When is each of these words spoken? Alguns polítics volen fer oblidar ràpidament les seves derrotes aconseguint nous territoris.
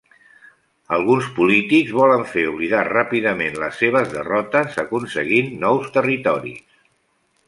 Alguns 0.95 1.25
polítics 1.39 1.91
volen 1.97 2.23
fer 2.31 2.45
oblidar 2.53 2.81
ràpidament 2.87 3.59
les 3.65 3.77
seves 3.83 4.09
derrotes 4.15 4.79
aconseguint 4.85 5.53
nous 5.67 5.93
territoris. 5.99 6.65